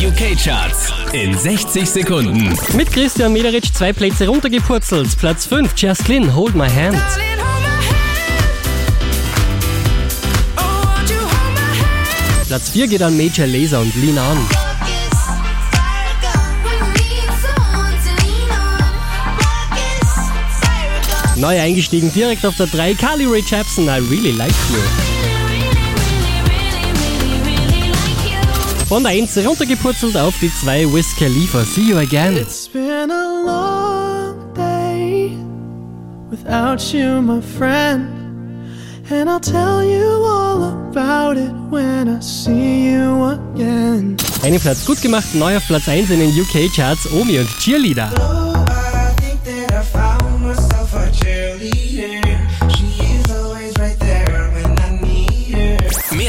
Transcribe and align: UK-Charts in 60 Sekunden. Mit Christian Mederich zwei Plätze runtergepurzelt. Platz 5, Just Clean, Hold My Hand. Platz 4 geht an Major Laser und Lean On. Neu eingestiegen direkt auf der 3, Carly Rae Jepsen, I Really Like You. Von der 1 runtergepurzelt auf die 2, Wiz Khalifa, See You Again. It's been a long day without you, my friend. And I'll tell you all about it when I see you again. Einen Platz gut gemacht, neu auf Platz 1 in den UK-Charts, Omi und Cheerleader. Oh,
UK-Charts 0.00 0.94
in 1.12 1.36
60 1.36 1.86
Sekunden. 1.86 2.58
Mit 2.74 2.90
Christian 2.90 3.34
Mederich 3.34 3.70
zwei 3.74 3.92
Plätze 3.92 4.28
runtergepurzelt. 4.28 5.18
Platz 5.18 5.44
5, 5.44 5.74
Just 5.76 6.06
Clean, 6.06 6.34
Hold 6.34 6.54
My 6.54 6.70
Hand. 6.70 6.96
Platz 12.46 12.70
4 12.70 12.86
geht 12.86 13.02
an 13.02 13.14
Major 13.14 13.46
Laser 13.46 13.80
und 13.80 13.94
Lean 13.96 14.16
On. 14.18 14.38
Neu 21.36 21.60
eingestiegen 21.60 22.10
direkt 22.10 22.46
auf 22.46 22.56
der 22.56 22.68
3, 22.68 22.94
Carly 22.94 23.26
Rae 23.26 23.42
Jepsen, 23.46 23.84
I 23.84 23.98
Really 24.08 24.32
Like 24.32 24.54
You. 24.70 25.39
Von 28.90 29.04
der 29.04 29.12
1 29.12 29.38
runtergepurzelt 29.46 30.16
auf 30.16 30.34
die 30.40 30.52
2, 30.52 30.92
Wiz 30.92 31.14
Khalifa, 31.16 31.64
See 31.64 31.92
You 31.92 31.98
Again. 31.98 32.36
It's 32.36 32.66
been 32.66 33.08
a 33.08 33.44
long 33.46 34.52
day 34.52 35.30
without 36.28 36.82
you, 36.92 37.22
my 37.22 37.40
friend. 37.40 38.08
And 39.08 39.30
I'll 39.30 39.38
tell 39.38 39.84
you 39.84 40.24
all 40.24 40.64
about 40.90 41.38
it 41.38 41.52
when 41.70 42.08
I 42.08 42.20
see 42.20 42.90
you 42.90 43.26
again. 43.26 44.16
Einen 44.42 44.58
Platz 44.58 44.84
gut 44.84 45.00
gemacht, 45.00 45.36
neu 45.36 45.56
auf 45.56 45.68
Platz 45.68 45.86
1 45.86 46.10
in 46.10 46.18
den 46.18 46.40
UK-Charts, 46.40 47.12
Omi 47.12 47.38
und 47.38 47.48
Cheerleader. 47.60 48.10
Oh, 48.18 48.50